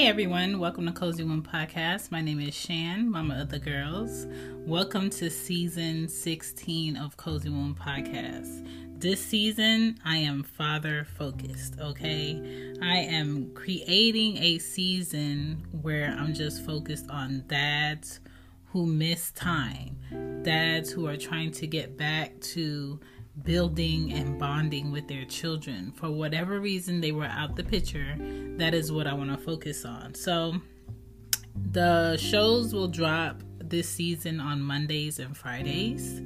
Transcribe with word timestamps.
Hey 0.00 0.06
everyone, 0.06 0.58
welcome 0.58 0.86
to 0.86 0.92
Cozy 0.92 1.24
Womb 1.24 1.42
Podcast. 1.42 2.10
My 2.10 2.22
name 2.22 2.40
is 2.40 2.54
Shan, 2.54 3.10
mama 3.10 3.38
of 3.38 3.50
the 3.50 3.58
girls. 3.58 4.26
Welcome 4.64 5.10
to 5.10 5.28
season 5.28 6.08
16 6.08 6.96
of 6.96 7.18
Cozy 7.18 7.50
Womb 7.50 7.74
Podcast. 7.78 8.66
This 8.98 9.22
season, 9.22 10.00
I 10.02 10.16
am 10.16 10.42
father 10.42 11.06
focused, 11.18 11.78
okay? 11.78 12.72
I 12.80 12.96
am 12.96 13.52
creating 13.52 14.38
a 14.38 14.56
season 14.56 15.66
where 15.82 16.16
I'm 16.18 16.32
just 16.32 16.64
focused 16.64 17.10
on 17.10 17.44
dads 17.46 18.20
who 18.68 18.86
miss 18.86 19.32
time, 19.32 19.98
dads 20.42 20.90
who 20.90 21.08
are 21.08 21.18
trying 21.18 21.50
to 21.50 21.66
get 21.66 21.98
back 21.98 22.40
to 22.40 22.98
building 23.42 24.12
and 24.12 24.38
bonding 24.38 24.90
with 24.90 25.08
their 25.08 25.24
children. 25.24 25.92
For 25.92 26.10
whatever 26.10 26.60
reason 26.60 27.00
they 27.00 27.12
were 27.12 27.26
out 27.26 27.56
the 27.56 27.64
picture, 27.64 28.16
that 28.56 28.74
is 28.74 28.92
what 28.92 29.06
I 29.06 29.14
want 29.14 29.30
to 29.30 29.38
focus 29.38 29.84
on. 29.84 30.14
So 30.14 30.54
the 31.72 32.16
shows 32.16 32.74
will 32.74 32.88
drop 32.88 33.42
this 33.58 33.88
season 33.88 34.40
on 34.40 34.60
Mondays 34.60 35.18
and 35.18 35.36
Fridays. 35.36 36.20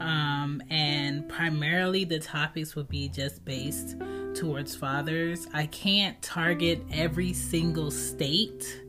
Um, 0.00 0.62
and 0.70 1.28
primarily 1.28 2.04
the 2.04 2.18
topics 2.18 2.74
will 2.74 2.84
be 2.84 3.08
just 3.08 3.44
based 3.44 3.96
towards 4.34 4.74
fathers. 4.74 5.46
I 5.52 5.66
can't 5.66 6.20
target 6.22 6.82
every 6.92 7.32
single 7.32 7.90
state 7.90 8.82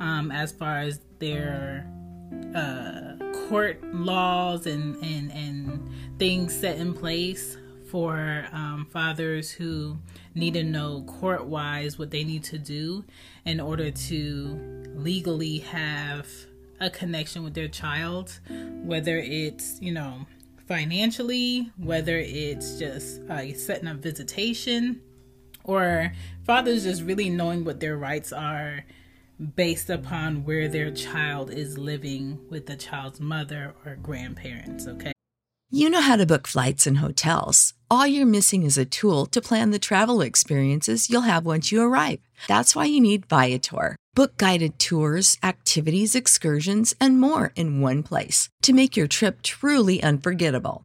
um, 0.00 0.30
as 0.30 0.52
far 0.52 0.78
as 0.80 1.00
their 1.18 1.90
uh, 2.54 3.14
court 3.48 3.82
laws 3.94 4.66
and, 4.66 4.96
and, 5.02 5.32
and 5.32 5.88
things 6.18 6.54
set 6.54 6.76
in 6.78 6.92
place 6.92 7.56
for 7.90 8.46
um, 8.52 8.86
fathers 8.90 9.50
who 9.50 9.96
need 10.34 10.54
to 10.54 10.62
know 10.62 11.02
court 11.06 11.44
wise 11.46 11.98
what 11.98 12.10
they 12.10 12.24
need 12.24 12.44
to 12.44 12.58
do 12.58 13.04
in 13.44 13.60
order 13.60 13.90
to 13.90 14.84
legally 14.94 15.58
have 15.58 16.26
a 16.80 16.90
connection 16.90 17.42
with 17.42 17.54
their 17.54 17.68
child, 17.68 18.38
whether 18.84 19.16
it's, 19.16 19.80
you 19.80 19.92
know, 19.92 20.26
financially, 20.66 21.70
whether 21.78 22.18
it's 22.18 22.78
just 22.78 23.22
uh, 23.22 23.52
setting 23.54 23.88
up 23.88 23.96
visitation, 23.96 25.00
or 25.64 26.12
fathers 26.44 26.84
just 26.84 27.02
really 27.02 27.30
knowing 27.30 27.64
what 27.64 27.80
their 27.80 27.96
rights 27.96 28.32
are 28.32 28.84
based 29.54 29.90
upon 29.90 30.44
where 30.44 30.68
their 30.68 30.90
child 30.90 31.50
is 31.50 31.78
living 31.78 32.38
with 32.50 32.66
the 32.66 32.76
child's 32.76 33.20
mother 33.20 33.74
or 33.84 33.96
grandparents, 33.96 34.86
okay? 34.86 35.12
You 35.70 35.90
know 35.90 36.00
how 36.00 36.16
to 36.16 36.24
book 36.24 36.46
flights 36.46 36.86
and 36.86 36.98
hotels. 36.98 37.74
All 37.90 38.06
you're 38.06 38.26
missing 38.26 38.62
is 38.62 38.78
a 38.78 38.86
tool 38.86 39.26
to 39.26 39.42
plan 39.42 39.70
the 39.70 39.78
travel 39.78 40.22
experiences 40.22 41.10
you'll 41.10 41.28
have 41.28 41.44
once 41.44 41.70
you 41.70 41.82
arrive. 41.82 42.20
That's 42.46 42.74
why 42.74 42.86
you 42.86 43.00
need 43.02 43.26
Viator. 43.26 43.96
Book 44.14 44.36
guided 44.38 44.78
tours, 44.78 45.36
activities, 45.42 46.14
excursions, 46.14 46.94
and 46.98 47.20
more 47.20 47.52
in 47.54 47.82
one 47.82 48.02
place 48.02 48.48
to 48.62 48.72
make 48.72 48.96
your 48.96 49.06
trip 49.06 49.42
truly 49.42 50.02
unforgettable. 50.02 50.84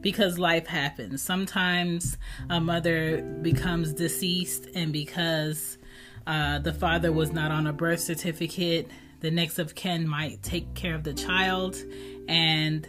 because 0.00 0.38
life 0.38 0.66
happens. 0.66 1.22
Sometimes 1.22 2.16
a 2.48 2.60
mother 2.60 3.22
becomes 3.42 3.92
deceased, 3.92 4.66
and 4.74 4.92
because 4.92 5.78
uh, 6.26 6.58
the 6.58 6.72
father 6.72 7.12
was 7.12 7.32
not 7.32 7.50
on 7.50 7.66
a 7.66 7.72
birth 7.72 8.00
certificate, 8.00 8.88
the 9.20 9.30
next 9.30 9.58
of 9.58 9.74
kin 9.74 10.06
might 10.06 10.42
take 10.42 10.74
care 10.74 10.94
of 10.94 11.04
the 11.04 11.14
child, 11.14 11.76
and 12.28 12.86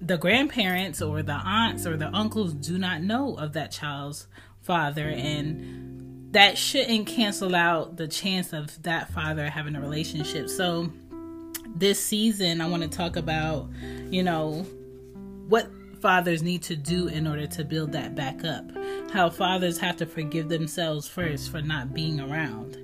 the 0.00 0.16
grandparents 0.16 1.02
or 1.02 1.22
the 1.22 1.32
aunts 1.32 1.86
or 1.86 1.96
the 1.96 2.08
uncles 2.14 2.54
do 2.54 2.78
not 2.78 3.02
know 3.02 3.36
of 3.36 3.52
that 3.54 3.72
child's 3.72 4.28
father, 4.62 5.08
and 5.08 6.32
that 6.32 6.58
shouldn't 6.58 7.06
cancel 7.06 7.54
out 7.54 7.96
the 7.96 8.06
chance 8.06 8.52
of 8.52 8.82
that 8.82 9.10
father 9.12 9.48
having 9.48 9.74
a 9.74 9.80
relationship. 9.80 10.48
So, 10.48 10.90
this 11.74 12.02
season, 12.02 12.60
I 12.60 12.68
want 12.68 12.82
to 12.82 12.88
talk 12.88 13.16
about, 13.16 13.68
you 14.10 14.22
know, 14.22 14.66
what 15.48 15.70
fathers 16.00 16.42
need 16.42 16.62
to 16.62 16.76
do 16.76 17.08
in 17.08 17.26
order 17.26 17.46
to 17.46 17.64
build 17.64 17.92
that 17.92 18.14
back 18.14 18.44
up. 18.44 18.64
How 19.12 19.30
fathers 19.30 19.78
have 19.78 19.96
to 19.96 20.06
forgive 20.06 20.48
themselves 20.48 21.08
first 21.08 21.50
for 21.50 21.60
not 21.60 21.94
being 21.94 22.20
around. 22.20 22.76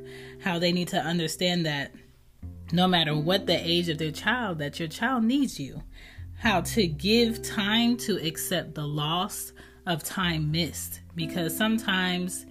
How 0.42 0.58
they 0.58 0.72
need 0.72 0.88
to 0.88 0.98
understand 0.98 1.66
that 1.66 1.92
no 2.72 2.88
matter 2.88 3.16
what 3.16 3.46
the 3.46 3.56
age 3.56 3.88
of 3.88 3.98
their 3.98 4.10
child, 4.10 4.58
that 4.58 4.78
your 4.78 4.88
child 4.88 5.24
needs 5.24 5.60
you. 5.60 5.82
How 6.38 6.60
to 6.62 6.86
give 6.86 7.42
time 7.42 7.96
to 7.98 8.16
accept 8.26 8.74
the 8.74 8.86
loss 8.86 9.52
of 9.86 10.02
time 10.02 10.50
missed. 10.50 11.00
Because 11.14 11.56
sometimes 11.56 12.46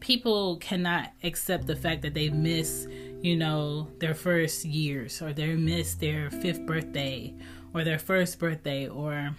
people 0.00 0.56
cannot 0.56 1.12
accept 1.22 1.66
the 1.66 1.76
fact 1.76 2.02
that 2.02 2.14
they 2.14 2.28
miss, 2.28 2.86
you 3.22 3.36
know, 3.36 3.88
their 3.98 4.14
first 4.14 4.64
years 4.64 5.22
or 5.22 5.32
they 5.32 5.54
miss 5.54 5.94
their 5.94 6.30
fifth 6.30 6.64
birthday 6.66 7.34
or 7.74 7.84
their 7.84 7.98
first 7.98 8.38
birthday 8.38 8.88
or 8.88 9.30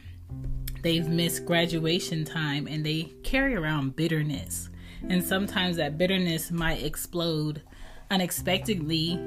they've 0.81 1.07
missed 1.07 1.45
graduation 1.45 2.25
time 2.25 2.67
and 2.67 2.85
they 2.85 3.13
carry 3.23 3.55
around 3.55 3.95
bitterness. 3.95 4.69
And 5.07 5.23
sometimes 5.23 5.77
that 5.77 5.97
bitterness 5.97 6.51
might 6.51 6.83
explode 6.83 7.61
unexpectedly, 8.11 9.17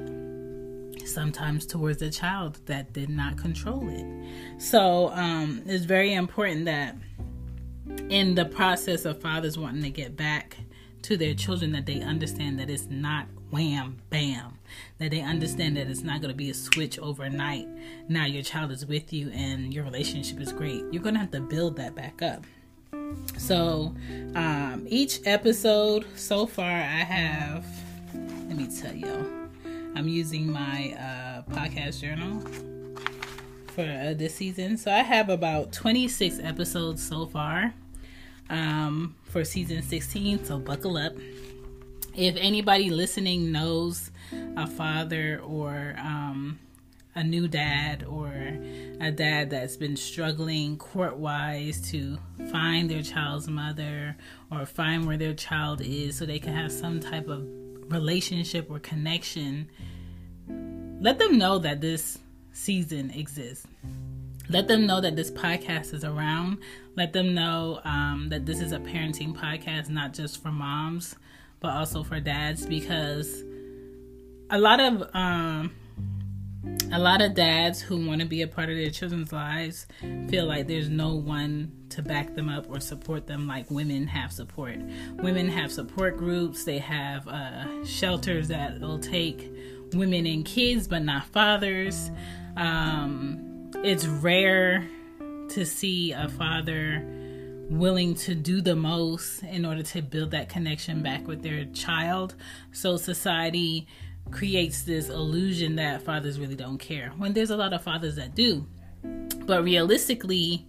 sometimes 1.05 1.65
towards 1.65 2.01
a 2.01 2.09
child 2.09 2.59
that 2.65 2.93
did 2.93 3.09
not 3.09 3.37
control 3.37 3.87
it. 3.89 4.61
So 4.61 5.09
um, 5.09 5.63
it's 5.65 5.85
very 5.85 6.13
important 6.13 6.65
that 6.65 6.95
in 8.09 8.35
the 8.35 8.45
process 8.45 9.05
of 9.05 9.21
fathers 9.21 9.57
wanting 9.57 9.83
to 9.83 9.89
get 9.89 10.15
back 10.15 10.57
to 11.03 11.17
their 11.17 11.33
children, 11.33 11.71
that 11.73 11.85
they 11.85 12.01
understand 12.01 12.59
that 12.59 12.69
it's 12.69 12.87
not 12.89 13.27
wham, 13.51 13.97
bam. 14.09 14.57
That 14.99 15.11
they 15.11 15.21
understand 15.21 15.77
that 15.77 15.87
it's 15.87 16.03
not 16.03 16.21
going 16.21 16.31
to 16.31 16.37
be 16.37 16.49
a 16.49 16.53
switch 16.53 16.99
overnight. 16.99 17.67
Now 18.07 18.25
your 18.25 18.43
child 18.43 18.71
is 18.71 18.85
with 18.85 19.11
you 19.11 19.29
and 19.31 19.73
your 19.73 19.83
relationship 19.83 20.39
is 20.39 20.51
great. 20.51 20.83
You're 20.91 21.03
going 21.03 21.15
to 21.15 21.21
have 21.21 21.31
to 21.31 21.41
build 21.41 21.75
that 21.77 21.95
back 21.95 22.21
up. 22.21 22.45
So, 23.37 23.93
um, 24.35 24.85
each 24.87 25.19
episode 25.25 26.05
so 26.15 26.45
far, 26.45 26.69
I 26.69 27.03
have, 27.03 27.65
let 28.13 28.55
me 28.55 28.67
tell 28.67 28.93
y'all, 28.93 29.25
I'm 29.95 30.07
using 30.07 30.51
my 30.51 30.95
uh, 30.97 31.51
podcast 31.51 32.01
journal 32.01 32.39
for 33.67 33.81
uh, 33.81 34.13
this 34.13 34.35
season. 34.35 34.77
So, 34.77 34.91
I 34.91 34.99
have 34.99 35.29
about 35.29 35.71
26 35.73 36.39
episodes 36.39 37.05
so 37.05 37.25
far 37.25 37.73
um, 38.49 39.15
for 39.23 39.43
season 39.43 39.81
16. 39.81 40.45
So, 40.45 40.59
buckle 40.59 40.97
up 40.97 41.13
if 42.15 42.35
anybody 42.37 42.89
listening 42.89 43.51
knows 43.51 44.11
a 44.55 44.67
father 44.67 45.41
or 45.43 45.95
um, 45.97 46.59
a 47.15 47.23
new 47.23 47.47
dad 47.47 48.03
or 48.03 48.31
a 48.99 49.11
dad 49.11 49.49
that's 49.49 49.77
been 49.77 49.95
struggling 49.95 50.77
court 50.77 51.17
wise 51.17 51.81
to 51.91 52.17
find 52.51 52.89
their 52.89 53.01
child's 53.01 53.47
mother 53.47 54.15
or 54.51 54.65
find 54.65 55.05
where 55.05 55.17
their 55.17 55.33
child 55.33 55.81
is 55.81 56.17
so 56.17 56.25
they 56.25 56.39
can 56.39 56.53
have 56.53 56.71
some 56.71 56.99
type 56.99 57.27
of 57.27 57.47
relationship 57.89 58.69
or 58.69 58.79
connection, 58.79 59.69
let 60.99 61.19
them 61.19 61.37
know 61.37 61.59
that 61.59 61.81
this 61.81 62.17
season 62.51 63.11
exists. 63.11 63.67
Let 64.49 64.67
them 64.67 64.85
know 64.85 64.99
that 64.99 65.15
this 65.15 65.31
podcast 65.31 65.93
is 65.93 66.03
around. 66.03 66.57
Let 66.95 67.13
them 67.13 67.33
know 67.33 67.79
um, 67.85 68.27
that 68.29 68.45
this 68.45 68.59
is 68.59 68.71
a 68.71 68.79
parenting 68.79 69.33
podcast, 69.35 69.89
not 69.89 70.13
just 70.13 70.41
for 70.43 70.51
moms, 70.51 71.15
but 71.63 71.71
also 71.71 72.03
for 72.03 72.19
dads, 72.19 72.67
because 72.67 73.41
a 74.49 74.59
lot 74.59 74.79
of 74.81 75.09
um, 75.15 75.71
a 76.91 76.99
lot 76.99 77.21
of 77.21 77.33
dads 77.33 77.81
who 77.81 78.05
want 78.05 78.19
to 78.21 78.27
be 78.27 78.41
a 78.41 78.47
part 78.47 78.69
of 78.69 78.75
their 78.75 78.89
children's 78.89 79.31
lives 79.31 79.87
feel 80.29 80.45
like 80.45 80.67
there's 80.67 80.89
no 80.89 81.15
one 81.15 81.71
to 81.89 82.01
back 82.01 82.35
them 82.35 82.49
up 82.49 82.69
or 82.69 82.81
support 82.81 83.27
them 83.27 83.47
like 83.47 83.71
women 83.71 84.05
have 84.07 84.31
support. 84.31 84.77
Women 85.13 85.47
have 85.47 85.71
support 85.71 86.17
groups, 86.17 86.65
they 86.65 86.79
have 86.79 87.27
uh, 87.27 87.85
shelters 87.85 88.49
that 88.49 88.81
will 88.81 88.99
take 88.99 89.49
women 89.93 90.25
and 90.25 90.45
kids, 90.45 90.87
but 90.87 91.01
not 91.01 91.25
fathers. 91.27 92.11
Um, 92.57 93.71
it's 93.83 94.05
rare 94.05 94.85
to 95.49 95.65
see 95.65 96.11
a 96.11 96.27
father 96.27 97.07
willing 97.69 98.15
to 98.15 98.35
do 98.35 98.61
the 98.61 98.75
most 98.75 99.43
in 99.43 99.65
order 99.65 99.83
to 99.83 100.01
build 100.01 100.31
that 100.31 100.49
connection 100.49 101.01
back 101.01 101.27
with 101.27 101.41
their 101.41 101.65
child. 101.65 102.35
So 102.71 102.97
society 102.97 103.87
creates 104.31 104.83
this 104.83 105.09
illusion 105.09 105.75
that 105.75 106.01
fathers 106.01 106.39
really 106.39 106.55
don't 106.55 106.77
care 106.77 107.11
when 107.17 107.33
there's 107.33 107.49
a 107.49 107.57
lot 107.57 107.73
of 107.73 107.83
fathers 107.83 108.15
that 108.15 108.35
do. 108.35 108.67
But 109.45 109.63
realistically, 109.63 110.65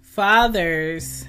fathers 0.00 1.24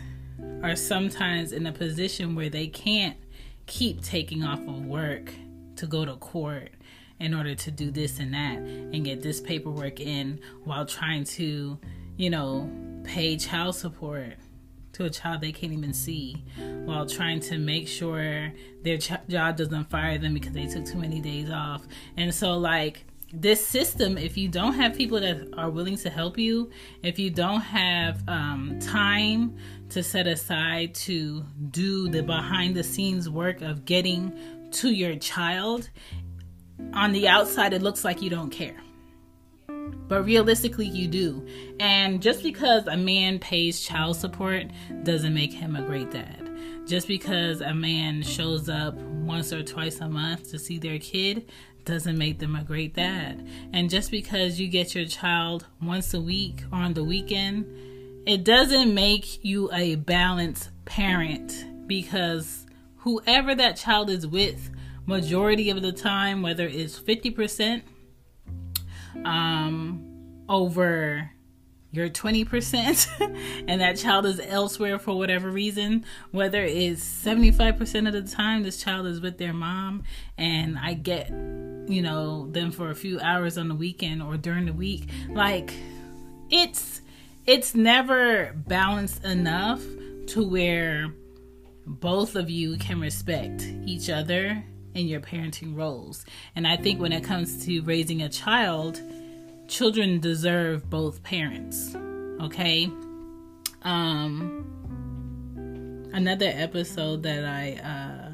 are 0.63 0.75
sometimes 0.75 1.51
in 1.51 1.65
a 1.65 1.71
position 1.71 2.35
where 2.35 2.49
they 2.49 2.67
can't 2.67 3.17
keep 3.65 4.01
taking 4.01 4.43
off 4.43 4.59
of 4.59 4.85
work 4.85 5.33
to 5.77 5.87
go 5.87 6.05
to 6.05 6.15
court 6.17 6.71
in 7.19 7.33
order 7.33 7.55
to 7.55 7.71
do 7.71 7.91
this 7.91 8.19
and 8.19 8.33
that 8.33 8.57
and 8.57 9.05
get 9.05 9.21
this 9.21 9.39
paperwork 9.39 9.99
in 9.99 10.39
while 10.65 10.85
trying 10.85 11.23
to, 11.23 11.79
you 12.17 12.29
know, 12.29 12.69
pay 13.03 13.37
child 13.37 13.75
support 13.75 14.35
to 14.95 15.05
a 15.05 15.09
child 15.09 15.41
they 15.41 15.51
can't 15.51 15.73
even 15.73 15.93
see 15.93 16.43
while 16.85 17.05
trying 17.05 17.39
to 17.39 17.57
make 17.57 17.87
sure 17.87 18.51
their 18.83 18.97
ch- 18.97 19.11
job 19.27 19.57
doesn't 19.57 19.89
fire 19.89 20.17
them 20.17 20.33
because 20.33 20.53
they 20.53 20.67
took 20.67 20.85
too 20.85 20.97
many 20.97 21.19
days 21.19 21.49
off. 21.49 21.85
And 22.17 22.33
so, 22.33 22.57
like, 22.57 23.05
this 23.33 23.65
system, 23.65 24.17
if 24.17 24.37
you 24.37 24.47
don't 24.47 24.73
have 24.73 24.95
people 24.95 25.19
that 25.19 25.53
are 25.57 25.69
willing 25.69 25.97
to 25.97 26.09
help 26.09 26.37
you, 26.37 26.71
if 27.03 27.19
you 27.19 27.29
don't 27.29 27.61
have 27.61 28.23
um, 28.27 28.79
time 28.79 29.57
to 29.89 30.01
set 30.01 30.27
aside 30.27 30.95
to 30.95 31.43
do 31.71 32.07
the 32.07 32.23
behind 32.23 32.75
the 32.75 32.83
scenes 32.83 33.29
work 33.29 33.61
of 33.61 33.85
getting 33.85 34.31
to 34.71 34.89
your 34.89 35.15
child, 35.15 35.89
on 36.93 37.11
the 37.11 37.27
outside, 37.27 37.73
it 37.73 37.81
looks 37.81 38.03
like 38.03 38.21
you 38.21 38.29
don't 38.29 38.49
care 38.49 38.75
but 40.07 40.25
realistically 40.25 40.87
you 40.87 41.07
do. 41.07 41.45
And 41.79 42.21
just 42.21 42.43
because 42.43 42.87
a 42.87 42.97
man 42.97 43.39
pays 43.39 43.81
child 43.81 44.15
support 44.15 44.65
doesn't 45.03 45.33
make 45.33 45.53
him 45.53 45.75
a 45.75 45.81
great 45.81 46.11
dad. 46.11 46.49
Just 46.85 47.07
because 47.07 47.61
a 47.61 47.73
man 47.73 48.21
shows 48.21 48.69
up 48.69 48.95
once 48.95 49.51
or 49.51 49.63
twice 49.63 49.99
a 49.99 50.07
month 50.07 50.51
to 50.51 50.59
see 50.59 50.77
their 50.77 50.99
kid 50.99 51.49
doesn't 51.83 52.17
make 52.17 52.39
them 52.39 52.55
a 52.55 52.63
great 52.63 52.93
dad. 52.93 53.47
And 53.73 53.89
just 53.89 54.11
because 54.11 54.59
you 54.59 54.67
get 54.67 54.95
your 54.95 55.05
child 55.05 55.65
once 55.81 56.13
a 56.13 56.21
week 56.21 56.63
or 56.71 56.79
on 56.79 56.93
the 56.93 57.03
weekend 57.03 57.65
it 58.25 58.43
doesn't 58.43 58.91
make 58.91 59.43
you 59.45 59.71
a 59.71 59.95
balanced 59.95 60.69
parent. 60.85 61.65
Because 61.87 62.65
whoever 62.97 63.53
that 63.53 63.77
child 63.77 64.09
is 64.09 64.25
with 64.25 64.71
majority 65.05 65.69
of 65.69 65.83
the 65.83 65.91
time 65.91 66.41
whether 66.41 66.67
it's 66.67 66.99
50% 66.99 67.83
um, 69.23 70.43
over 70.49 71.31
your 71.95 72.09
20% 72.09 73.63
and 73.67 73.81
that 73.81 73.97
child 73.97 74.25
is 74.25 74.39
elsewhere 74.39 74.99
for 74.99 75.17
whatever 75.17 75.49
reason, 75.49 76.05
whether 76.31 76.61
it's 76.61 77.03
75% 77.03 78.07
of 78.07 78.13
the 78.13 78.35
time 78.35 78.63
this 78.63 78.77
child 78.77 79.07
is 79.07 79.21
with 79.21 79.37
their 79.37 79.53
mom 79.53 80.03
and 80.37 80.77
I 80.77 80.93
get, 80.93 81.29
you 81.29 82.01
know, 82.01 82.47
them 82.51 82.71
for 82.71 82.89
a 82.89 82.95
few 82.95 83.19
hours 83.19 83.57
on 83.57 83.69
the 83.69 83.75
weekend 83.75 84.21
or 84.21 84.35
during 84.35 84.65
the 84.65 84.73
week, 84.73 85.09
like 85.29 85.73
it's 86.49 87.01
it's 87.45 87.75
never 87.75 88.53
balanced 88.67 89.23
enough 89.23 89.81
to 90.27 90.43
where 90.47 91.13
both 91.85 92.35
of 92.35 92.49
you 92.49 92.77
can 92.77 92.99
respect 92.99 93.63
each 93.85 94.09
other 94.09 94.63
in 94.95 95.07
your 95.07 95.19
parenting 95.19 95.77
roles. 95.77 96.25
And 96.55 96.65
I 96.65 96.77
think 96.77 96.99
when 96.99 97.11
it 97.11 97.23
comes 97.23 97.63
to 97.65 97.81
raising 97.81 98.21
a 98.21 98.29
child, 98.29 98.99
children 99.67 100.19
deserve 100.19 100.89
both 100.89 101.21
parents. 101.21 101.95
Okay? 102.41 102.89
Um 103.83 104.71
another 106.13 106.51
episode 106.53 107.21
that 107.23 107.45
I 107.45 107.73
uh 107.83 108.31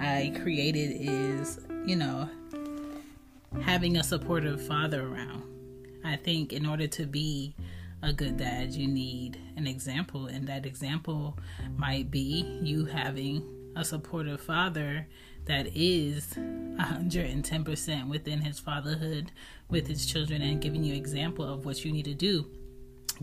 I 0.00 0.32
created 0.42 0.96
is, 0.98 1.60
you 1.86 1.94
know, 1.94 2.28
having 3.60 3.98
a 3.98 4.02
supportive 4.02 4.66
father 4.66 5.06
around. 5.06 5.44
I 6.04 6.16
think 6.16 6.52
in 6.52 6.66
order 6.66 6.88
to 6.88 7.06
be 7.06 7.54
a 8.02 8.12
good 8.12 8.36
dad, 8.36 8.72
you 8.72 8.88
need 8.88 9.38
an 9.56 9.68
example, 9.68 10.26
and 10.26 10.48
that 10.48 10.66
example 10.66 11.38
might 11.76 12.10
be 12.10 12.58
you 12.62 12.86
having 12.86 13.44
a 13.76 13.84
supportive 13.84 14.40
father 14.40 15.06
that 15.46 15.66
is 15.74 16.34
110% 16.36 18.08
within 18.08 18.40
his 18.40 18.58
fatherhood 18.58 19.32
with 19.68 19.86
his 19.86 20.06
children 20.06 20.42
and 20.42 20.60
giving 20.60 20.84
you 20.84 20.94
example 20.94 21.44
of 21.44 21.64
what 21.64 21.84
you 21.84 21.92
need 21.92 22.04
to 22.04 22.14
do 22.14 22.46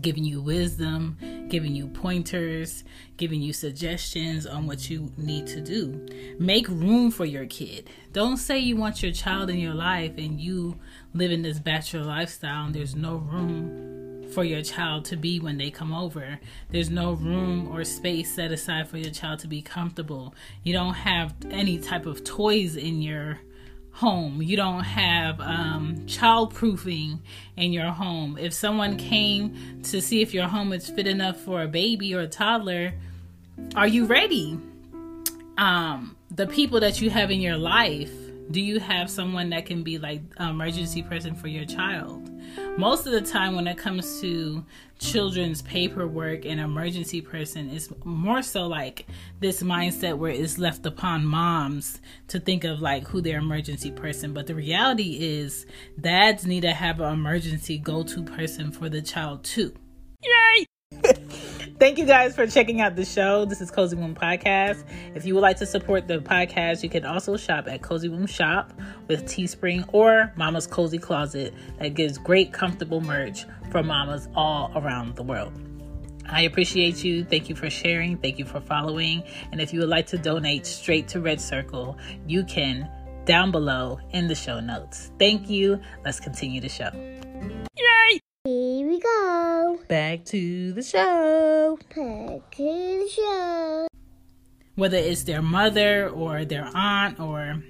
giving 0.00 0.24
you 0.24 0.40
wisdom 0.40 1.16
giving 1.48 1.74
you 1.74 1.86
pointers 1.88 2.84
giving 3.16 3.42
you 3.42 3.52
suggestions 3.52 4.46
on 4.46 4.66
what 4.66 4.88
you 4.88 5.12
need 5.18 5.46
to 5.46 5.60
do. 5.60 6.06
Make 6.38 6.66
room 6.68 7.10
for 7.10 7.26
your 7.26 7.44
kid. 7.46 7.90
Don't 8.12 8.38
say 8.38 8.58
you 8.58 8.76
want 8.76 9.02
your 9.02 9.12
child 9.12 9.50
in 9.50 9.58
your 9.58 9.74
life 9.74 10.12
and 10.16 10.40
you 10.40 10.78
live 11.12 11.30
in 11.30 11.42
this 11.42 11.58
bachelor 11.58 12.02
lifestyle 12.02 12.66
and 12.66 12.74
there's 12.74 12.96
no 12.96 13.16
room 13.16 13.89
for 14.32 14.44
your 14.44 14.62
child 14.62 15.04
to 15.06 15.16
be 15.16 15.40
when 15.40 15.58
they 15.58 15.70
come 15.70 15.92
over. 15.92 16.38
There's 16.70 16.90
no 16.90 17.12
room 17.12 17.68
or 17.68 17.84
space 17.84 18.34
set 18.34 18.52
aside 18.52 18.88
for 18.88 18.98
your 18.98 19.10
child 19.10 19.40
to 19.40 19.48
be 19.48 19.62
comfortable. 19.62 20.34
You 20.62 20.72
don't 20.72 20.94
have 20.94 21.34
any 21.50 21.78
type 21.78 22.06
of 22.06 22.24
toys 22.24 22.76
in 22.76 23.02
your 23.02 23.40
home. 23.92 24.40
You 24.40 24.56
don't 24.56 24.84
have 24.84 25.40
um, 25.40 26.06
child 26.06 26.54
proofing 26.54 27.20
in 27.56 27.72
your 27.72 27.90
home. 27.90 28.38
If 28.38 28.52
someone 28.52 28.96
came 28.96 29.82
to 29.84 30.00
see 30.00 30.22
if 30.22 30.32
your 30.32 30.48
home 30.48 30.72
is 30.72 30.88
fit 30.88 31.06
enough 31.06 31.38
for 31.38 31.62
a 31.62 31.68
baby 31.68 32.14
or 32.14 32.20
a 32.20 32.28
toddler, 32.28 32.94
are 33.74 33.88
you 33.88 34.06
ready? 34.06 34.58
Um, 35.58 36.16
the 36.30 36.46
people 36.46 36.80
that 36.80 37.00
you 37.00 37.10
have 37.10 37.30
in 37.30 37.40
your 37.40 37.56
life, 37.56 38.12
do 38.50 38.60
you 38.60 38.80
have 38.80 39.10
someone 39.10 39.50
that 39.50 39.66
can 39.66 39.82
be 39.82 39.98
like 39.98 40.22
um, 40.38 40.50
emergency 40.50 41.02
person 41.02 41.34
for 41.34 41.48
your 41.48 41.64
child? 41.64 42.30
most 42.76 43.06
of 43.06 43.12
the 43.12 43.20
time 43.20 43.54
when 43.54 43.66
it 43.66 43.76
comes 43.76 44.20
to 44.20 44.64
children's 44.98 45.62
paperwork 45.62 46.44
and 46.44 46.60
emergency 46.60 47.20
person 47.20 47.70
it's 47.70 47.88
more 48.04 48.42
so 48.42 48.66
like 48.66 49.06
this 49.40 49.62
mindset 49.62 50.16
where 50.16 50.32
it's 50.32 50.58
left 50.58 50.84
upon 50.84 51.24
moms 51.24 52.00
to 52.28 52.38
think 52.38 52.64
of 52.64 52.80
like 52.80 53.06
who 53.08 53.20
their 53.20 53.38
emergency 53.38 53.90
person. 53.90 54.32
But 54.32 54.46
the 54.46 54.54
reality 54.54 55.18
is 55.20 55.66
dads 56.00 56.46
need 56.46 56.62
to 56.62 56.72
have 56.72 57.00
an 57.00 57.12
emergency 57.12 57.78
go-to 57.78 58.22
person 58.22 58.72
for 58.72 58.88
the 58.88 59.00
child 59.00 59.44
too. 59.44 59.74
Yay 60.22 60.66
Thank 61.80 61.96
you 61.96 62.04
guys 62.04 62.34
for 62.34 62.46
checking 62.46 62.82
out 62.82 62.94
the 62.94 63.06
show. 63.06 63.46
This 63.46 63.62
is 63.62 63.70
Cozy 63.70 63.96
Womb 63.96 64.14
Podcast. 64.14 64.84
If 65.14 65.24
you 65.24 65.32
would 65.32 65.40
like 65.40 65.56
to 65.56 65.66
support 65.66 66.06
the 66.06 66.18
podcast, 66.18 66.82
you 66.82 66.90
can 66.90 67.06
also 67.06 67.38
shop 67.38 67.68
at 67.68 67.80
Cozy 67.80 68.10
Womb 68.10 68.26
Shop 68.26 68.74
with 69.08 69.24
Teespring 69.24 69.88
or 69.94 70.30
Mama's 70.36 70.66
Cozy 70.66 70.98
Closet 70.98 71.54
that 71.78 71.94
gives 71.94 72.18
great, 72.18 72.52
comfortable 72.52 73.00
merch 73.00 73.46
for 73.70 73.82
mamas 73.82 74.28
all 74.36 74.70
around 74.76 75.16
the 75.16 75.22
world. 75.22 75.54
I 76.28 76.42
appreciate 76.42 77.02
you. 77.02 77.24
Thank 77.24 77.48
you 77.48 77.56
for 77.56 77.70
sharing. 77.70 78.18
Thank 78.18 78.38
you 78.38 78.44
for 78.44 78.60
following. 78.60 79.24
And 79.50 79.58
if 79.58 79.72
you 79.72 79.80
would 79.80 79.88
like 79.88 80.06
to 80.08 80.18
donate 80.18 80.66
straight 80.66 81.08
to 81.08 81.22
Red 81.22 81.40
Circle, 81.40 81.96
you 82.26 82.44
can 82.44 82.90
down 83.24 83.52
below 83.52 83.98
in 84.10 84.28
the 84.28 84.34
show 84.34 84.60
notes. 84.60 85.12
Thank 85.18 85.48
you. 85.48 85.80
Let's 86.04 86.20
continue 86.20 86.60
the 86.60 86.68
show. 86.68 86.90
We 88.90 88.98
go. 88.98 89.78
Back 89.86 90.24
to 90.24 90.72
the 90.72 90.82
show. 90.82 91.78
Back 91.94 92.50
to 92.56 92.64
the 92.64 93.08
show. 93.08 93.86
Whether 94.74 94.96
it's 94.96 95.22
their 95.22 95.42
mother 95.42 96.08
or 96.08 96.44
their 96.44 96.68
aunt 96.74 97.20
or, 97.20 97.62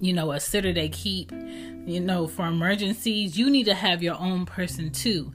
you 0.00 0.12
know, 0.12 0.32
a 0.32 0.40
sitter 0.40 0.72
they 0.72 0.88
keep, 0.88 1.30
you 1.30 2.00
know, 2.00 2.26
for 2.26 2.48
emergencies, 2.48 3.38
you 3.38 3.48
need 3.48 3.66
to 3.66 3.74
have 3.74 4.02
your 4.02 4.18
own 4.18 4.44
person 4.44 4.90
too. 4.90 5.30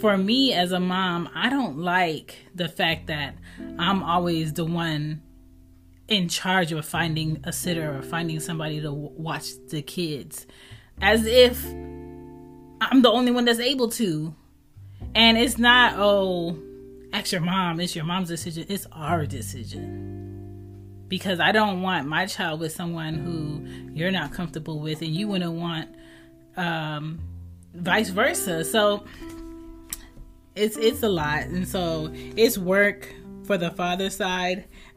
For 0.00 0.18
me 0.18 0.52
as 0.52 0.72
a 0.72 0.80
mom, 0.80 1.30
I 1.34 1.48
don't 1.48 1.78
like 1.78 2.36
the 2.54 2.68
fact 2.68 3.06
that 3.06 3.36
I'm 3.78 4.02
always 4.02 4.52
the 4.52 4.66
one 4.66 5.22
in 6.08 6.28
charge 6.28 6.72
of 6.72 6.84
finding 6.84 7.40
a 7.44 7.54
sitter 7.54 7.96
or 7.96 8.02
finding 8.02 8.38
somebody 8.38 8.82
to 8.82 8.92
watch 8.92 9.48
the 9.70 9.80
kids. 9.80 10.46
As 11.00 11.24
if 11.24 11.64
I'm 12.82 13.00
the 13.00 13.10
only 13.10 13.32
one 13.32 13.46
that's 13.46 13.60
able 13.60 13.88
to. 13.92 14.34
And 15.14 15.36
it's 15.36 15.58
not, 15.58 15.94
oh, 15.96 16.56
ask 17.12 17.32
your 17.32 17.40
mom. 17.40 17.80
It's 17.80 17.96
your 17.96 18.04
mom's 18.04 18.28
decision. 18.28 18.66
It's 18.68 18.86
our 18.92 19.26
decision. 19.26 21.04
Because 21.08 21.40
I 21.40 21.52
don't 21.52 21.82
want 21.82 22.06
my 22.06 22.26
child 22.26 22.60
with 22.60 22.72
someone 22.72 23.14
who 23.14 23.64
you're 23.94 24.10
not 24.10 24.32
comfortable 24.32 24.78
with, 24.78 25.00
and 25.00 25.10
you 25.10 25.26
wouldn't 25.26 25.54
want 25.54 25.88
um, 26.56 27.18
vice 27.74 28.10
versa. 28.10 28.64
So 28.64 29.04
it's 30.54 30.76
it's 30.76 31.02
a 31.02 31.08
lot, 31.08 31.44
and 31.44 31.66
so 31.66 32.10
it's 32.12 32.58
work 32.58 33.08
for 33.44 33.56
the 33.56 33.70
father 33.70 34.10
side, 34.10 34.66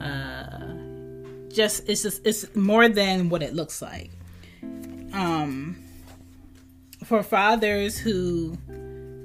Uh, 0.00 0.74
just 1.52 1.88
it's 1.88 2.02
just 2.02 2.26
it's 2.26 2.54
more 2.54 2.88
than 2.88 3.28
what 3.28 3.42
it 3.42 3.54
looks 3.54 3.80
like. 3.80 4.10
Um, 5.12 5.82
for 7.04 7.22
fathers 7.22 7.98
who 7.98 8.56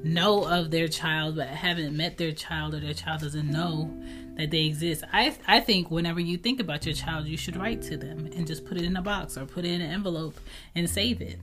know 0.03 0.43
of 0.45 0.71
their 0.71 0.87
child 0.87 1.35
but 1.35 1.47
haven't 1.47 1.95
met 1.95 2.17
their 2.17 2.31
child 2.31 2.73
or 2.73 2.79
their 2.79 2.93
child 2.93 3.21
doesn't 3.21 3.49
know 3.49 3.91
that 4.37 4.49
they 4.51 4.65
exist. 4.65 5.03
I 5.11 5.35
I 5.47 5.59
think 5.59 5.91
whenever 5.91 6.19
you 6.19 6.37
think 6.37 6.59
about 6.59 6.85
your 6.85 6.95
child, 6.95 7.27
you 7.27 7.37
should 7.37 7.57
write 7.57 7.81
to 7.83 7.97
them 7.97 8.29
and 8.35 8.47
just 8.47 8.65
put 8.65 8.77
it 8.77 8.83
in 8.83 8.95
a 8.95 9.01
box 9.01 9.37
or 9.37 9.45
put 9.45 9.65
it 9.65 9.71
in 9.71 9.81
an 9.81 9.91
envelope 9.91 10.39
and 10.75 10.89
save 10.89 11.21
it. 11.21 11.39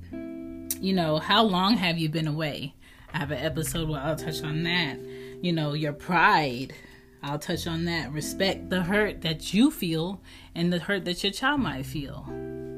You 0.80 0.92
know, 0.92 1.18
how 1.18 1.42
long 1.42 1.76
have 1.76 1.98
you 1.98 2.08
been 2.08 2.28
away? 2.28 2.74
I 3.12 3.18
have 3.18 3.30
an 3.30 3.38
episode 3.38 3.88
where 3.88 4.00
I'll 4.00 4.16
touch 4.16 4.42
on 4.42 4.62
that. 4.64 4.98
You 5.42 5.52
know, 5.52 5.72
your 5.72 5.92
pride 5.92 6.74
I'll 7.22 7.38
touch 7.38 7.66
on 7.66 7.84
that. 7.86 8.12
Respect 8.12 8.70
the 8.70 8.82
hurt 8.82 9.22
that 9.22 9.52
you 9.52 9.70
feel 9.70 10.20
and 10.54 10.72
the 10.72 10.78
hurt 10.78 11.04
that 11.06 11.22
your 11.22 11.32
child 11.32 11.60
might 11.60 11.84
feel. 11.84 12.24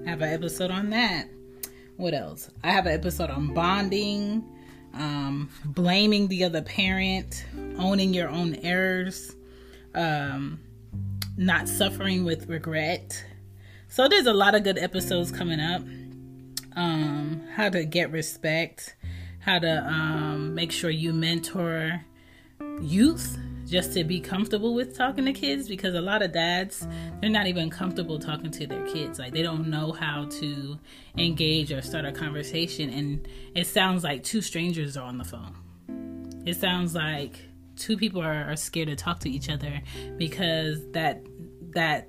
I 0.07 0.11
have 0.11 0.23
an 0.23 0.33
episode 0.33 0.71
on 0.71 0.91
that. 0.91 1.29
What 1.97 2.15
else? 2.15 2.51
I 2.65 2.71
have 2.71 2.87
an 2.87 2.93
episode 2.93 3.29
on 3.29 3.53
bonding, 3.53 4.45
um, 4.95 5.51
blaming 5.65 6.29
the 6.29 6.45
other 6.45 6.63
parent, 6.63 7.45
owning 7.77 8.15
your 8.15 8.31
own 8.31 8.55
errors, 8.57 9.37
um, 9.95 10.61
not 11.37 11.69
suffering 11.69 12.25
with 12.25 12.49
regret. 12.49 13.25
So 13.89 14.09
there's 14.09 14.27
a 14.27 14.33
lot 14.33 14.55
of 14.55 14.65
good 14.65 14.79
episodes 14.79 15.31
coming 15.31 15.61
up. 15.61 15.83
Um, 16.77 17.43
how 17.55 17.69
to 17.69 17.85
get 17.85 18.11
respect, 18.11 18.97
how 19.41 19.59
to 19.59 19.85
um, 19.87 20.55
make 20.55 20.73
sure 20.73 20.89
you 20.89 21.13
mentor 21.13 22.05
youth 22.81 23.37
just 23.71 23.93
to 23.93 24.03
be 24.03 24.21
comfortable 24.21 24.75
with 24.75 24.97
talking 24.97 25.25
to 25.25 25.33
kids 25.33 25.69
because 25.69 25.95
a 25.95 26.01
lot 26.01 26.23
of 26.23 26.33
dads 26.33 26.87
they're 27.21 27.31
not 27.31 27.47
even 27.47 27.71
comfortable 27.71 28.19
talking 28.19 28.51
to 28.51 28.67
their 28.67 28.85
kids. 28.87 29.19
Like 29.19 29.33
they 29.33 29.43
don't 29.43 29.69
know 29.69 29.93
how 29.93 30.27
to 30.27 30.79
engage 31.17 31.73
or 31.73 31.81
start 31.81 32.05
a 32.05 32.13
conversation. 32.13 32.91
And 32.91 33.29
it 33.55 33.67
sounds 33.67 34.03
like 34.03 34.25
two 34.25 34.43
strangers 34.43 34.97
are 34.97 35.05
on 35.05 35.19
the 35.19 35.25
phone. 35.25 35.55
It 36.45 36.57
sounds 36.57 36.95
like 36.95 37.39
two 37.77 37.97
people 37.97 38.21
are, 38.21 38.51
are 38.51 38.57
scared 38.57 38.89
to 38.89 38.97
talk 38.97 39.21
to 39.21 39.31
each 39.31 39.49
other 39.49 39.81
because 40.17 40.91
that 40.91 41.23
that 41.75 42.09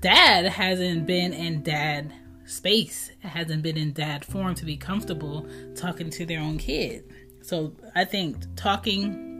dad 0.00 0.46
hasn't 0.46 1.06
been 1.06 1.32
in 1.32 1.62
dad 1.62 2.12
space. 2.44 3.12
Hasn't 3.20 3.62
been 3.62 3.76
in 3.76 3.92
dad 3.92 4.24
form 4.24 4.56
to 4.56 4.64
be 4.64 4.76
comfortable 4.76 5.46
talking 5.76 6.10
to 6.10 6.26
their 6.26 6.40
own 6.40 6.58
kid. 6.58 7.04
So 7.42 7.72
i 7.94 8.04
think 8.04 8.38
talking 8.56 9.35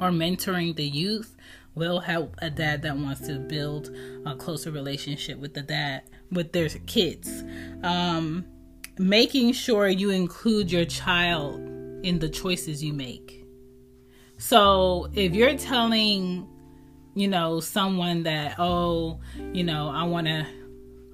or 0.00 0.10
mentoring 0.10 0.74
the 0.76 0.84
youth 0.84 1.36
will 1.74 2.00
help 2.00 2.34
a 2.42 2.50
dad 2.50 2.82
that 2.82 2.96
wants 2.96 3.26
to 3.26 3.38
build 3.38 3.94
a 4.26 4.34
closer 4.34 4.70
relationship 4.70 5.38
with 5.38 5.54
the 5.54 5.62
dad 5.62 6.02
with 6.32 6.52
their 6.52 6.68
kids 6.86 7.44
um, 7.82 8.44
making 8.98 9.52
sure 9.52 9.88
you 9.88 10.10
include 10.10 10.70
your 10.70 10.84
child 10.84 11.60
in 12.02 12.18
the 12.18 12.28
choices 12.28 12.82
you 12.82 12.92
make 12.92 13.44
so 14.38 15.08
if 15.14 15.34
you're 15.34 15.56
telling 15.56 16.48
you 17.14 17.28
know 17.28 17.60
someone 17.60 18.22
that 18.22 18.54
oh 18.58 19.20
you 19.52 19.62
know 19.62 19.88
i 19.88 20.02
want 20.02 20.26
to 20.26 20.46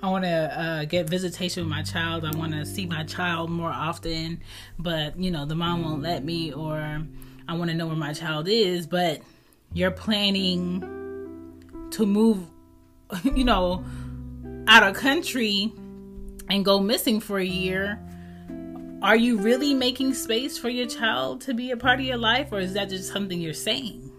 I 0.03 0.09
want 0.09 0.25
to 0.25 0.61
uh, 0.61 0.85
get 0.85 1.09
visitation 1.09 1.65
with 1.65 1.71
my 1.71 1.83
child. 1.83 2.25
I 2.25 2.37
want 2.37 2.53
to 2.53 2.67
see 2.67 2.87
my 2.87 3.03
child 3.05 3.51
more 3.51 3.71
often, 3.71 4.41
but 4.79 5.19
you 5.19 5.31
know 5.31 5.47
the 5.47 5.55
mom 5.55 5.83
won't 5.83 6.03
let 6.03 6.23
me, 6.23 6.53
or 6.53 7.03
I 7.49 7.55
want 7.55 7.71
to 7.71 7.77
know 7.77 7.87
where 7.87 7.97
my 7.97 8.13
child 8.13 8.49
is, 8.49 8.87
but 8.87 9.23
you're 9.73 9.91
planning 9.91 10.81
to 11.93 12.07
move, 12.07 12.47
you 13.25 13.45
know, 13.45 13.85
out 14.67 14.83
of 14.83 14.97
country 14.97 15.73
and 16.49 16.65
go 16.65 16.81
missing 16.81 17.21
for 17.21 17.39
a 17.39 17.45
year. 17.45 18.01
Are 19.03 19.17
you 19.17 19.39
really 19.39 19.75
making 19.75 20.15
space 20.15 20.59
for 20.59 20.69
your 20.69 20.87
child 20.87 21.43
to 21.43 21.55
be 21.55 21.71
a 21.71 21.77
part 21.77 22.01
of 22.01 22.07
your 22.07 22.17
life, 22.17 22.49
or 22.51 22.59
is 22.59 22.73
that 22.73 22.89
just 22.89 23.13
something 23.13 23.41
you're 23.41 23.53
saying? 23.53 24.11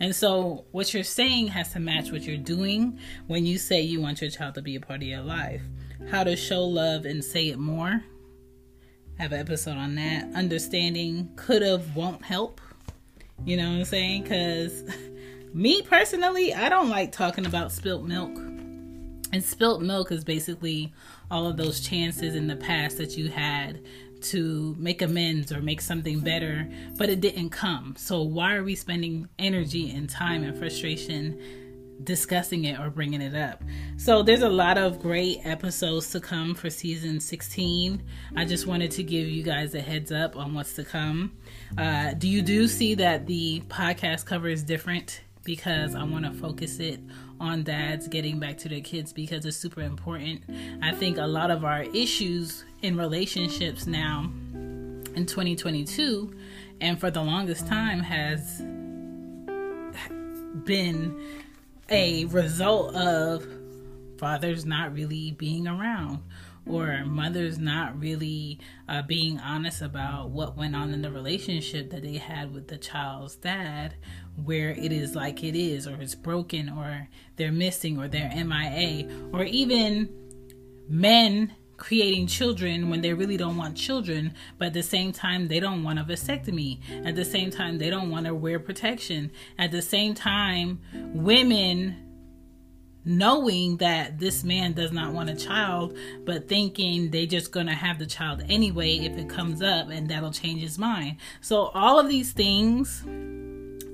And 0.00 0.14
so, 0.14 0.64
what 0.72 0.92
you're 0.92 1.04
saying 1.04 1.48
has 1.48 1.72
to 1.72 1.80
match 1.80 2.10
what 2.10 2.22
you're 2.22 2.36
doing 2.36 2.98
when 3.26 3.46
you 3.46 3.58
say 3.58 3.80
you 3.80 4.00
want 4.00 4.20
your 4.20 4.30
child 4.30 4.56
to 4.56 4.62
be 4.62 4.76
a 4.76 4.80
part 4.80 5.02
of 5.02 5.08
your 5.08 5.22
life. 5.22 5.62
How 6.10 6.24
to 6.24 6.36
show 6.36 6.64
love 6.64 7.04
and 7.04 7.24
say 7.24 7.48
it 7.48 7.58
more. 7.58 8.02
I 9.18 9.22
have 9.22 9.32
an 9.32 9.40
episode 9.40 9.76
on 9.76 9.94
that. 9.94 10.34
Understanding 10.34 11.30
could 11.36 11.62
have, 11.62 11.94
won't 11.94 12.24
help. 12.24 12.60
You 13.44 13.56
know 13.56 13.70
what 13.70 13.78
I'm 13.78 13.84
saying? 13.84 14.22
Because 14.22 14.82
me 15.54 15.82
personally, 15.82 16.54
I 16.54 16.68
don't 16.68 16.88
like 16.88 17.12
talking 17.12 17.46
about 17.46 17.72
spilt 17.72 18.04
milk. 18.04 18.36
And 19.32 19.42
spilt 19.42 19.82
milk 19.82 20.12
is 20.12 20.24
basically 20.24 20.92
all 21.30 21.46
of 21.46 21.56
those 21.56 21.80
chances 21.80 22.34
in 22.34 22.46
the 22.46 22.56
past 22.56 22.98
that 22.98 23.16
you 23.16 23.28
had 23.30 23.80
to 24.22 24.74
make 24.78 25.02
amends 25.02 25.52
or 25.52 25.60
make 25.60 25.80
something 25.80 26.20
better, 26.20 26.68
but 26.96 27.10
it 27.10 27.20
didn't 27.20 27.50
come. 27.50 27.94
So, 27.98 28.22
why 28.22 28.54
are 28.54 28.64
we 28.64 28.74
spending 28.74 29.28
energy 29.38 29.90
and 29.90 30.08
time 30.08 30.42
and 30.44 30.56
frustration 30.56 31.38
discussing 32.02 32.64
it 32.64 32.78
or 32.78 32.90
bringing 32.90 33.20
it 33.20 33.34
up. 33.34 33.62
So 33.96 34.22
there's 34.22 34.42
a 34.42 34.48
lot 34.48 34.78
of 34.78 35.00
great 35.00 35.40
episodes 35.44 36.10
to 36.10 36.20
come 36.20 36.54
for 36.54 36.70
season 36.70 37.20
16. 37.20 38.02
I 38.36 38.44
just 38.44 38.66
wanted 38.66 38.90
to 38.92 39.02
give 39.02 39.28
you 39.28 39.42
guys 39.42 39.74
a 39.74 39.80
heads 39.80 40.10
up 40.12 40.36
on 40.36 40.54
what's 40.54 40.74
to 40.74 40.84
come. 40.84 41.32
Uh, 41.78 42.14
do 42.14 42.28
you 42.28 42.42
do 42.42 42.66
see 42.66 42.94
that 42.96 43.26
the 43.26 43.62
podcast 43.68 44.26
cover 44.26 44.48
is 44.48 44.62
different? 44.62 45.22
Because 45.44 45.94
I 45.94 46.04
want 46.04 46.24
to 46.24 46.32
focus 46.32 46.80
it 46.80 47.00
on 47.38 47.64
dads 47.64 48.08
getting 48.08 48.38
back 48.38 48.56
to 48.58 48.68
their 48.68 48.80
kids 48.80 49.12
because 49.12 49.44
it's 49.44 49.56
super 49.56 49.82
important. 49.82 50.42
I 50.82 50.92
think 50.92 51.18
a 51.18 51.26
lot 51.26 51.50
of 51.50 51.64
our 51.64 51.82
issues 51.82 52.64
in 52.82 52.96
relationships 52.96 53.86
now 53.86 54.30
in 54.54 55.26
2022 55.26 56.34
and 56.80 56.98
for 56.98 57.10
the 57.10 57.22
longest 57.22 57.66
time 57.66 58.00
has 58.00 58.62
been 60.64 61.43
a 61.90 62.24
result 62.26 62.94
of 62.94 63.46
fathers 64.18 64.64
not 64.64 64.92
really 64.94 65.32
being 65.32 65.66
around 65.66 66.22
or 66.66 67.04
mothers 67.04 67.58
not 67.58 67.98
really 68.00 68.58
uh, 68.88 69.02
being 69.02 69.38
honest 69.38 69.82
about 69.82 70.30
what 70.30 70.56
went 70.56 70.74
on 70.74 70.92
in 70.94 71.02
the 71.02 71.10
relationship 71.10 71.90
that 71.90 72.02
they 72.02 72.16
had 72.16 72.54
with 72.54 72.68
the 72.68 72.78
child's 72.78 73.36
dad, 73.36 73.94
where 74.42 74.70
it 74.70 74.92
is 74.92 75.14
like 75.14 75.44
it 75.44 75.54
is, 75.54 75.86
or 75.86 76.00
it's 76.00 76.14
broken, 76.14 76.70
or 76.70 77.08
they're 77.36 77.52
missing, 77.52 77.98
or 77.98 78.08
they're 78.08 78.32
MIA, 78.44 79.06
or 79.32 79.44
even 79.44 80.08
men 80.88 81.52
creating 81.76 82.26
children 82.26 82.90
when 82.90 83.00
they 83.00 83.12
really 83.12 83.36
don't 83.36 83.56
want 83.56 83.76
children, 83.76 84.34
but 84.58 84.68
at 84.68 84.74
the 84.74 84.82
same 84.82 85.12
time, 85.12 85.48
they 85.48 85.60
don't 85.60 85.82
want 85.82 85.98
a 85.98 86.04
vasectomy. 86.04 86.78
At 87.04 87.14
the 87.16 87.24
same 87.24 87.50
time, 87.50 87.78
they 87.78 87.90
don't 87.90 88.10
want 88.10 88.26
to 88.26 88.34
wear 88.34 88.58
protection. 88.58 89.30
At 89.58 89.70
the 89.70 89.82
same 89.82 90.14
time, 90.14 90.80
women 91.14 92.00
knowing 93.04 93.76
that 93.76 94.18
this 94.18 94.42
man 94.44 94.72
does 94.72 94.90
not 94.90 95.12
want 95.12 95.28
a 95.28 95.36
child, 95.36 95.96
but 96.24 96.48
thinking 96.48 97.10
they're 97.10 97.26
just 97.26 97.52
gonna 97.52 97.74
have 97.74 97.98
the 97.98 98.06
child 98.06 98.42
anyway 98.48 98.96
if 98.96 99.16
it 99.18 99.28
comes 99.28 99.60
up 99.60 99.90
and 99.90 100.08
that'll 100.08 100.32
change 100.32 100.62
his 100.62 100.78
mind. 100.78 101.16
So 101.42 101.66
all 101.74 101.98
of 101.98 102.08
these 102.08 102.32
things 102.32 103.04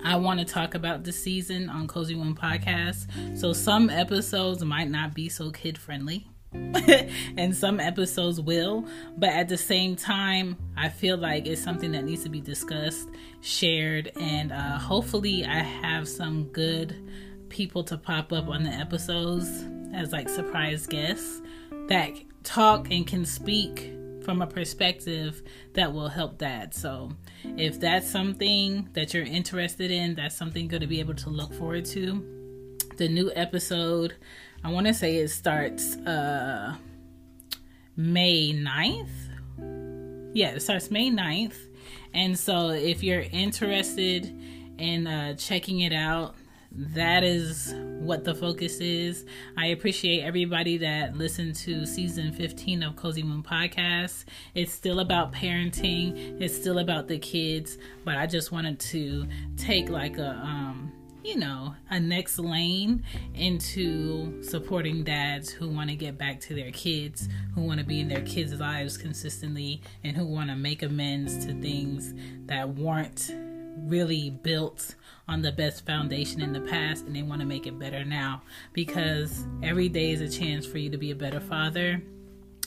I 0.02 0.16
want 0.16 0.40
to 0.40 0.46
talk 0.46 0.74
about 0.74 1.04
this 1.04 1.22
season 1.22 1.68
on 1.68 1.86
Cozy 1.86 2.14
Womb 2.14 2.34
Podcast. 2.34 3.36
So 3.36 3.52
some 3.52 3.90
episodes 3.90 4.64
might 4.64 4.88
not 4.88 5.12
be 5.12 5.28
so 5.28 5.50
kid 5.50 5.76
friendly. 5.76 6.26
and 7.36 7.54
some 7.54 7.78
episodes 7.78 8.40
will, 8.40 8.84
but 9.16 9.30
at 9.30 9.48
the 9.48 9.56
same 9.56 9.94
time, 9.94 10.56
I 10.76 10.88
feel 10.88 11.16
like 11.16 11.46
it's 11.46 11.62
something 11.62 11.92
that 11.92 12.04
needs 12.04 12.24
to 12.24 12.28
be 12.28 12.40
discussed, 12.40 13.08
shared, 13.40 14.10
and 14.18 14.50
uh, 14.50 14.78
hopefully, 14.78 15.44
I 15.44 15.58
have 15.58 16.08
some 16.08 16.44
good 16.44 16.96
people 17.48 17.84
to 17.84 17.96
pop 17.96 18.32
up 18.32 18.48
on 18.48 18.64
the 18.64 18.70
episodes 18.70 19.64
as 19.94 20.12
like 20.12 20.28
surprise 20.28 20.86
guests 20.86 21.40
that 21.86 22.10
talk 22.42 22.90
and 22.90 23.06
can 23.06 23.24
speak 23.24 23.92
from 24.24 24.42
a 24.42 24.46
perspective 24.46 25.42
that 25.74 25.92
will 25.92 26.08
help 26.08 26.38
that. 26.38 26.74
So, 26.74 27.12
if 27.44 27.78
that's 27.78 28.10
something 28.10 28.88
that 28.94 29.14
you're 29.14 29.24
interested 29.24 29.92
in, 29.92 30.16
that's 30.16 30.36
something 30.36 30.66
good 30.66 30.80
to 30.80 30.88
be 30.88 30.98
able 30.98 31.14
to 31.14 31.30
look 31.30 31.54
forward 31.54 31.84
to. 31.86 32.26
The 32.96 33.08
new 33.08 33.30
episode 33.36 34.16
I 34.62 34.70
want 34.70 34.86
to 34.86 34.94
say 34.94 35.16
it 35.16 35.28
starts 35.28 35.96
uh 35.96 36.76
May 37.96 38.52
9th. 38.52 39.08
Yeah, 40.32 40.50
it 40.52 40.60
starts 40.62 40.90
May 40.90 41.10
9th. 41.10 41.56
And 42.14 42.38
so 42.38 42.70
if 42.70 43.02
you're 43.02 43.24
interested 43.32 44.34
in 44.78 45.06
uh, 45.06 45.34
checking 45.34 45.80
it 45.80 45.92
out, 45.92 46.34
that 46.72 47.24
is 47.24 47.74
what 47.98 48.24
the 48.24 48.34
focus 48.34 48.80
is. 48.80 49.26
I 49.56 49.66
appreciate 49.66 50.22
everybody 50.22 50.78
that 50.78 51.16
listened 51.16 51.56
to 51.56 51.84
season 51.84 52.32
15 52.32 52.82
of 52.84 52.96
Cozy 52.96 53.22
Womb 53.22 53.42
Podcast. 53.42 54.24
It's 54.54 54.72
still 54.72 55.00
about 55.00 55.32
parenting, 55.32 56.40
it's 56.40 56.54
still 56.54 56.78
about 56.78 57.08
the 57.08 57.18
kids, 57.18 57.76
but 58.04 58.16
I 58.16 58.26
just 58.26 58.52
wanted 58.52 58.78
to 58.80 59.26
take 59.56 59.88
like 59.90 60.16
a 60.18 60.30
um 60.30 60.92
you 61.22 61.36
know, 61.36 61.74
a 61.90 62.00
next 62.00 62.38
lane 62.38 63.04
into 63.34 64.42
supporting 64.42 65.04
dads 65.04 65.50
who 65.50 65.68
want 65.68 65.90
to 65.90 65.96
get 65.96 66.16
back 66.16 66.40
to 66.40 66.54
their 66.54 66.70
kids, 66.70 67.28
who 67.54 67.62
want 67.62 67.78
to 67.78 67.86
be 67.86 68.00
in 68.00 68.08
their 68.08 68.22
kids' 68.22 68.58
lives 68.58 68.96
consistently, 68.96 69.82
and 70.02 70.16
who 70.16 70.24
want 70.24 70.48
to 70.50 70.56
make 70.56 70.82
amends 70.82 71.44
to 71.44 71.52
things 71.60 72.14
that 72.46 72.68
weren't 72.68 73.32
really 73.76 74.30
built 74.30 74.94
on 75.28 75.42
the 75.42 75.52
best 75.52 75.86
foundation 75.86 76.40
in 76.40 76.52
the 76.52 76.60
past 76.60 77.06
and 77.06 77.14
they 77.14 77.22
want 77.22 77.40
to 77.40 77.46
make 77.46 77.66
it 77.66 77.78
better 77.78 78.04
now. 78.04 78.42
Because 78.72 79.46
every 79.62 79.88
day 79.88 80.10
is 80.10 80.20
a 80.20 80.28
chance 80.28 80.66
for 80.66 80.78
you 80.78 80.90
to 80.90 80.98
be 80.98 81.10
a 81.10 81.16
better 81.16 81.40
father 81.40 82.02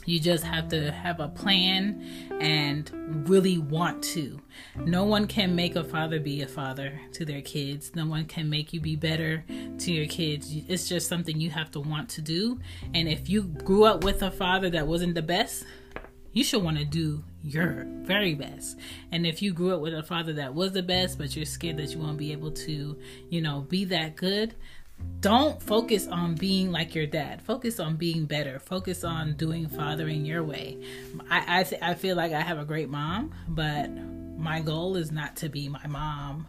you 0.06 0.20
just 0.20 0.44
have 0.44 0.68
to 0.70 0.92
have 0.92 1.20
a 1.20 1.28
plan 1.28 2.04
and 2.40 3.28
really 3.28 3.58
want 3.58 4.04
to. 4.04 4.40
No 4.78 5.04
one 5.06 5.28
can 5.28 5.56
make 5.56 5.76
a 5.76 5.84
father 5.84 6.20
be 6.20 6.42
a 6.42 6.48
father 6.48 7.00
to 7.14 7.26
their 7.26 7.42
kids. 7.42 7.96
No 7.96 8.06
one 8.06 8.26
can 8.26 8.50
make 8.50 8.74
you 8.74 8.82
be 8.82 8.96
better 8.96 9.44
to 9.80 9.92
your 9.92 10.08
kids. 10.08 10.54
It's 10.68 10.88
just 10.88 11.08
something 11.08 11.40
you 11.40 11.50
have 11.52 11.72
to 11.72 11.80
want 11.80 12.10
to 12.10 12.22
do. 12.22 12.60
And 12.94 13.08
if 13.08 13.30
you 13.30 13.44
grew 13.44 13.86
up 13.86 14.04
with 14.04 14.22
a 14.22 14.32
father 14.32 14.70
that 14.72 14.88
wasn't 14.88 15.16
the 15.16 15.22
best, 15.22 15.66
you 16.34 16.44
should 16.44 16.64
want 16.64 16.78
to 16.78 16.86
do 16.86 17.24
your 17.44 17.86
very 18.04 18.34
best. 18.34 18.80
And 19.12 19.26
if 19.26 19.42
you 19.42 19.54
grew 19.54 19.74
up 19.74 19.82
with 19.82 19.94
a 19.94 20.04
father 20.04 20.34
that 20.34 20.54
was 20.54 20.72
the 20.72 20.82
best, 20.82 21.18
but 21.18 21.36
you're 21.36 21.46
scared 21.46 21.78
that 21.78 21.92
you 21.92 22.00
won't 22.00 22.18
be 22.18 22.32
able 22.32 22.52
to, 22.52 22.98
you 23.30 23.42
know, 23.42 23.62
be 23.62 23.86
that 23.86 24.16
good, 24.16 24.56
don't 25.20 25.62
focus 25.64 26.08
on 26.08 26.36
being 26.36 26.72
like 26.72 26.94
your 26.94 27.06
dad. 27.06 27.42
Focus 27.42 27.80
on 27.80 27.96
being 27.96 28.26
better. 28.26 28.60
Focus 28.60 29.04
on 29.04 29.36
doing 29.36 29.68
fathering 29.68 30.26
your 30.26 30.44
way. 30.44 30.78
I 31.30 31.66
I, 31.82 31.92
I 31.92 31.94
feel 31.94 32.18
like 32.18 32.34
I 32.34 32.42
have 32.42 32.60
a 32.60 32.66
great 32.66 32.90
mom, 32.90 33.34
but 33.48 33.90
my 34.38 34.60
goal 34.60 34.98
is 34.98 35.12
not 35.12 35.38
to 35.38 35.50
be 35.50 35.70
my 35.70 35.88
mom 35.88 36.48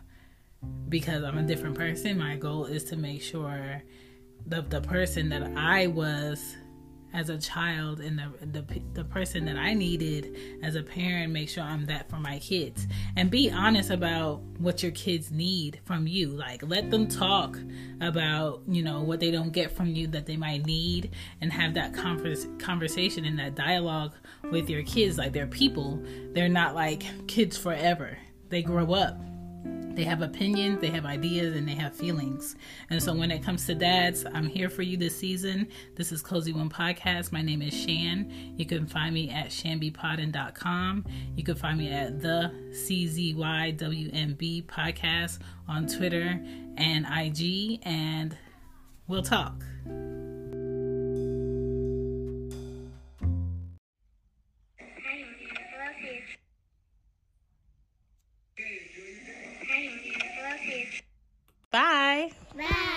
because 0.89 1.23
I'm 1.23 1.39
a 1.39 1.43
different 1.43 1.77
person. 1.77 2.19
My 2.19 2.37
goal 2.37 2.65
is 2.65 2.85
to 2.85 2.97
make 2.97 3.23
sure 3.23 3.83
the 4.47 4.63
the 4.63 4.81
person 4.81 5.29
that 5.29 5.53
I 5.57 5.87
was 5.87 6.57
as 7.15 7.31
a 7.31 7.39
child 7.39 8.01
and 8.01 8.19
the, 8.19 8.47
the 8.47 8.83
the 8.93 9.05
person 9.05 9.45
that 9.45 9.57
I 9.57 9.73
needed 9.73 10.37
as 10.63 10.75
a 10.75 10.83
parent 10.83 11.33
make 11.33 11.49
sure 11.49 11.63
I'm 11.63 11.87
that 11.87 12.11
for 12.11 12.17
my 12.17 12.41
kids. 12.41 12.87
And 13.17 13.31
be 13.31 13.51
honest 13.51 13.91
about 13.91 14.41
what 14.59 14.83
your 14.83 14.93
kids 14.93 15.31
need 15.31 15.81
from 15.85 16.07
you. 16.07 16.29
Like 16.31 16.63
let 16.63 16.91
them 16.91 17.07
talk 17.07 17.57
about 18.01 18.63
you 18.67 18.83
know 18.83 19.01
what 19.01 19.21
they 19.21 19.31
don't 19.31 19.53
get 19.53 19.71
from 19.71 19.95
you 19.95 20.09
that 20.09 20.27
they 20.27 20.37
might 20.37 20.67
need 20.67 21.13
and 21.41 21.53
have 21.53 21.75
that 21.75 21.95
converse, 21.95 22.47
conversation 22.59 23.25
and 23.25 23.39
that 23.39 23.55
dialogue 23.55 24.13
with 24.51 24.69
your 24.69 24.83
kids. 24.83 25.17
Like 25.17 25.33
they're 25.33 25.47
people. 25.47 26.03
They're 26.33 26.49
not 26.49 26.75
like 26.75 27.05
kids 27.29 27.57
forever. 27.57 28.19
They 28.49 28.63
grow 28.63 28.93
up 28.93 29.21
they 29.95 30.05
have 30.05 30.23
opinions, 30.23 30.81
they 30.81 30.91
have 30.91 31.07
ideas, 31.07 31.57
and 31.57 31.69
they 31.69 31.75
have 31.75 31.95
feelings. 31.95 32.57
And 32.91 33.03
so 33.03 33.15
when 33.15 33.31
it 33.31 33.43
comes 33.43 33.67
to 33.67 33.75
dads, 33.75 34.27
I'm 34.27 34.49
here 34.49 34.69
for 34.69 34.83
you 34.83 34.97
this 34.97 35.17
season. 35.17 35.69
This 35.95 36.11
is 36.11 36.21
Cozy 36.21 36.53
Womb 36.53 36.71
Podcast. 36.71 37.31
My 37.33 37.43
name 37.43 37.63
is 37.63 37.73
Shan. 37.73 38.55
You 38.57 38.67
can 38.67 38.87
find 38.87 39.15
me 39.15 39.31
at 39.31 39.49
shanbypodden.com. 39.49 41.05
You 41.37 41.45
can 41.45 41.55
find 41.55 41.79
me 41.79 41.93
at 41.93 42.21
the 42.21 42.53
CZYWMB 42.73 44.67
podcast 44.67 45.39
on 45.69 45.87
Twitter 45.87 46.41
and 46.77 47.07
IG, 47.07 47.81
and 47.85 48.37
we'll 49.07 49.23
talk. 49.23 49.65
Bye. 61.75 62.31
Bye. 62.55 62.94